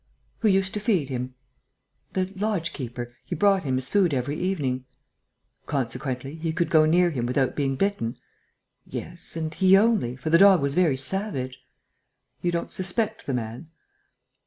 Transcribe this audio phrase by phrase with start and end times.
[0.39, 1.35] "Who used to feed him?"
[2.13, 3.13] "The lodge keeper.
[3.23, 4.85] He brought him his food every evening."
[5.67, 8.17] "Consequently, he could go near him without being bitten?"
[8.87, 11.63] "Yes; and he only, for the dog was very savage."
[12.41, 13.69] "You don't suspect the man?"